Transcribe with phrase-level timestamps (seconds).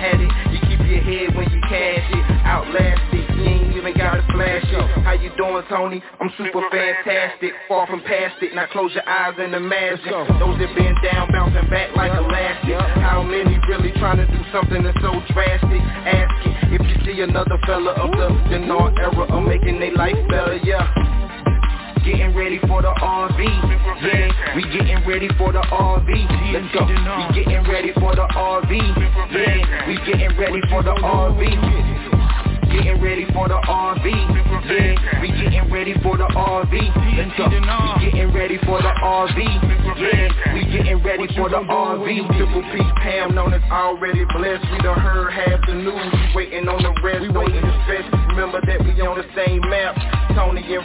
[0.00, 2.24] had it, you keep your head when you cash it.
[2.48, 5.04] Outlast it, you ain't even gotta flash it.
[5.04, 6.02] How you doing, Tony?
[6.18, 8.54] I'm super fantastic, far from past it.
[8.56, 10.08] Now close your eyes and imagine
[10.40, 12.80] those that been down, bouncing back like elastic.
[13.04, 15.82] How many really trying to do something that's so drastic?
[16.08, 20.56] Asking if you see another fella of the Dinar era of making their life better,
[20.64, 20.99] yeah.
[24.56, 26.10] We getting ready for the RV.
[26.52, 26.82] Let's go.
[26.86, 29.86] We getting ready for the RV, yeah.
[29.86, 31.40] We getting ready for the RV.
[32.70, 35.20] Getting ready for the RV, yeah.
[35.20, 36.72] We getting ready for the RV.
[37.16, 37.46] Let's go.
[37.48, 40.54] We getting ready for the RV, yeah.
[40.54, 42.36] We getting ready for the RV.
[42.36, 44.66] Triple P Pam known as already blessed.
[44.72, 46.12] We done heard half the news.
[46.34, 47.22] We waiting on the rest.
[47.22, 48.19] We waiting to stretch.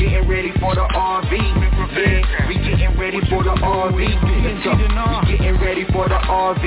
[0.00, 2.48] Getting ready for the RV, yeah.
[2.48, 3.98] We getting ready for the RV.
[3.98, 6.64] We getting ready for the RV,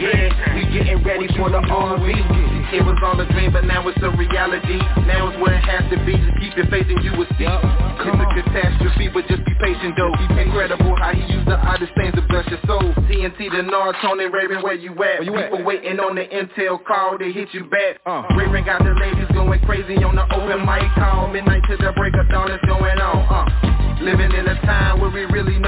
[0.00, 0.54] yeah.
[0.56, 2.43] We getting ready for the RV.
[2.72, 4.78] It was all a dream, but now it's a reality.
[5.04, 6.16] Now it's where it has to be.
[6.16, 7.44] Just keep your faith and you will see.
[7.44, 10.12] It's a catastrophe, but just be patient though.
[10.38, 12.82] Incredible how he used the oddest things to bless your soul.
[13.08, 15.24] TNT, Dinar, Tony Raven, where you at?
[15.24, 15.50] you at?
[15.50, 18.00] People waiting on the intel call to hit you back.
[18.06, 18.24] Uh.
[18.36, 21.28] Raven got the ladies going crazy on the open mic call.
[21.28, 23.24] Midnight to the break of dawn it's going on.
[23.28, 23.74] Uh.
[24.02, 25.58] Living in a time where we really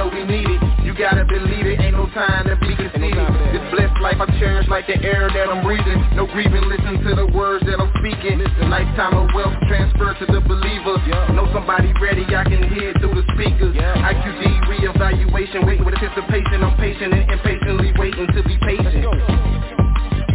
[4.68, 5.98] like the air that I'm breathing.
[6.14, 8.42] No grieving, listen to the words that I'm speaking.
[8.68, 10.98] Lifetime of wealth transferred to the believer.
[11.34, 13.76] Know somebody ready, I can hear it through the speakers.
[13.76, 16.62] IQD reevaluation, waiting with anticipation.
[16.62, 19.06] I'm patient and impatiently waiting to be patient.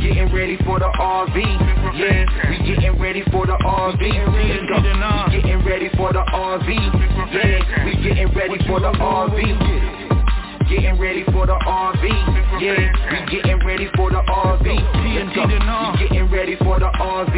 [0.01, 1.37] Getting ready for the RV,
[1.93, 2.25] yeah.
[2.49, 4.01] We getting ready for the RV.
[4.01, 6.69] We getting ready for the RV,
[7.33, 7.85] yeah.
[7.85, 9.91] We getting ready for the RV.
[10.69, 12.30] Getting ready for the RV,
[12.61, 12.77] yeah.
[13.09, 14.61] We getting ready for the RV.
[14.61, 17.35] We getting ready for the RV,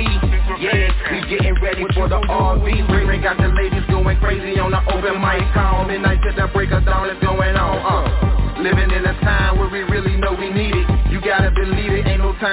[0.59, 0.91] yeah.
[1.11, 3.07] We getting ready for the RV.
[3.07, 5.85] Ray got the ladies going crazy on the open mic call.
[5.85, 7.79] Midnight to the break of dawn is going on.
[7.79, 8.33] Uh.
[8.59, 9.12] Living in a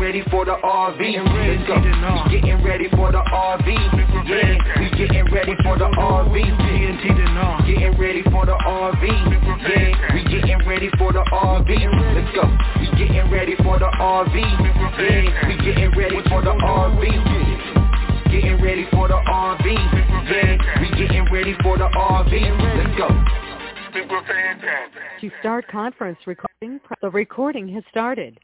[0.00, 0.96] ready for the RV.
[0.96, 1.76] Let's go.
[1.76, 3.68] We getting ready for the RV,
[4.26, 4.56] yeah.
[4.80, 6.32] We getting ready for the RV.
[7.66, 10.14] Getting ready for the RV, yeah.
[10.14, 11.68] We getting ready for the RV.
[12.16, 12.48] Let's go.
[12.80, 15.48] We getting ready for the RV, yeah.
[15.48, 17.02] We getting ready for the RV.
[18.32, 20.80] Getting ready for the RV, yeah.
[20.80, 22.32] We getting ready for the RV.
[22.78, 23.08] Let's go.
[23.92, 25.20] Super fantastic.
[25.20, 28.40] To start conference recording, the recording has started.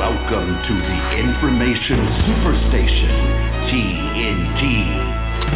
[0.00, 3.12] Welcome to the Information Superstation,
[3.68, 4.64] TNT.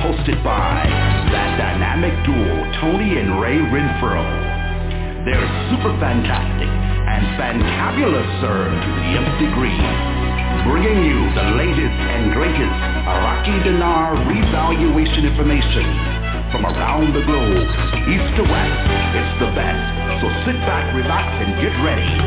[0.05, 0.85] Hosted by
[1.33, 4.21] that dynamic duo, Tony and Ray Renfro.
[5.25, 9.81] They're super fantastic and fantabulous, sir, to the nth degree.
[10.69, 12.77] Bringing you the latest and greatest
[13.09, 15.89] Iraqi dinar revaluation information
[16.53, 17.65] from around the globe,
[18.13, 18.77] east to west.
[19.17, 20.21] It's the best.
[20.21, 22.24] So sit back, relax, and get ready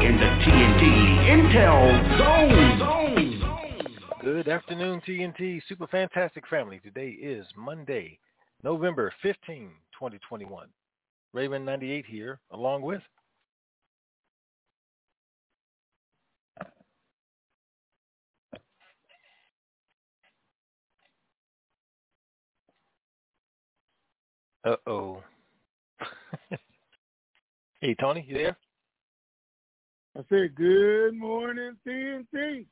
[0.00, 0.82] in the TNT
[1.28, 2.78] Intel Zone.
[4.20, 6.78] Good afternoon, TNT Super Fantastic Family.
[6.84, 8.20] Today is Monday,
[8.62, 10.68] November 15, 2021.
[11.32, 13.02] Raven 98 here, along with
[24.64, 25.22] Uh oh.
[27.80, 28.56] hey Tony, you there?
[30.18, 32.66] I said, good morning, TNT.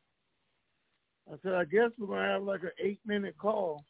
[1.32, 3.84] I said, I guess we're going to have like an eight minute call.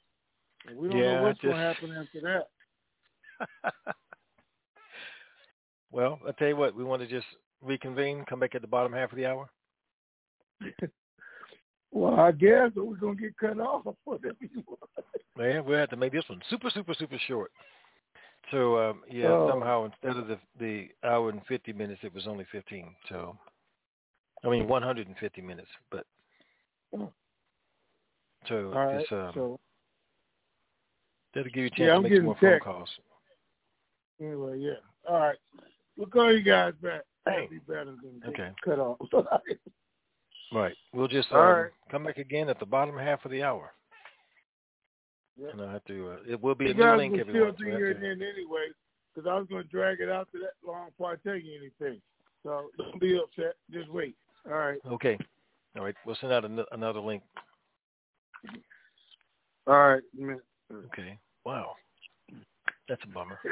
[0.74, 3.82] We don't Yeah, know what's just- going to happen after that.
[5.90, 7.26] well, I tell you what, we want to just
[7.62, 9.48] reconvene, come back at the bottom half of the hour.
[11.92, 13.86] Well, I guess we're going to get cut off.
[14.04, 14.80] Whatever you want.
[15.38, 17.50] Yeah, we'll have to make this one super, super, super short.
[18.50, 19.48] So um, yeah, Oh.
[19.50, 22.94] somehow instead of the the hour and fifty minutes, it was only fifteen.
[23.08, 23.36] So
[24.44, 26.06] I mean, one hundred and fifty minutes, but
[26.96, 27.12] Oh.
[28.48, 29.12] so All right.
[29.12, 29.60] um, so,
[31.34, 32.90] that'll give you a chance Yeah, to I'm make some more phone calls.
[34.20, 34.74] anyway, yeah.
[35.08, 35.38] All right.
[35.96, 37.02] We'll call you guys back.
[37.26, 37.48] Hey.
[37.50, 38.50] be better than Okay.
[38.64, 38.98] cut off.
[40.52, 40.76] Right.
[40.92, 41.72] We'll just All um, right.
[41.90, 43.72] come back again at the bottom half of the hour.
[45.40, 45.48] Yeah.
[45.52, 46.12] And I have to.
[46.12, 47.54] Uh, it will be you a new guys link, will everyone.
[47.54, 48.66] still we have then anyway,
[49.14, 51.58] because I was going to drag it out to that long before I tell you
[51.58, 52.00] anything.
[52.42, 53.54] So don't be upset.
[53.70, 54.16] Just wait.
[54.46, 54.78] All right.
[54.86, 55.18] Okay.
[55.76, 55.94] All right.
[56.06, 57.22] We'll send out an- another link.
[59.66, 60.02] All right.
[60.72, 61.18] Okay.
[61.44, 61.72] Wow.
[62.88, 63.38] That's a bummer.